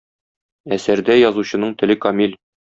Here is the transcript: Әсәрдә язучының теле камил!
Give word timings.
Әсәрдә 0.77 1.19
язучының 1.19 1.79
теле 1.83 2.01
камил! 2.09 2.39